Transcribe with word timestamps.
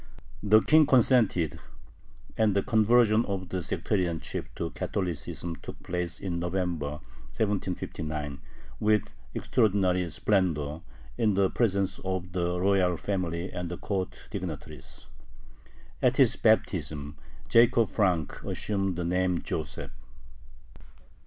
The 0.41 0.61
King 0.61 0.87
consented, 0.87 1.59
and 2.35 2.55
the 2.55 2.63
conversion 2.63 3.23
of 3.27 3.49
the 3.49 3.61
sectarian 3.61 4.19
chief 4.19 4.45
to 4.55 4.71
Catholicism 4.71 5.55
took 5.57 5.83
place 5.83 6.19
in 6.19 6.39
November, 6.39 7.01
1759, 7.37 8.41
with 8.79 9.03
extraordinary 9.35 10.09
splendor, 10.09 10.81
in 11.19 11.35
the 11.35 11.51
presence 11.51 11.99
of 11.99 12.31
the 12.31 12.59
royal 12.59 12.97
family 12.97 13.51
and 13.51 13.69
the 13.69 13.77
court 13.77 14.27
dignitaries. 14.31 15.05
At 16.01 16.17
his 16.17 16.35
baptism 16.35 17.17
Jacob 17.47 17.91
Frank 17.91 18.43
assumed 18.43 18.95
the 18.95 19.05
name 19.05 19.43
Joseph. 19.43 19.91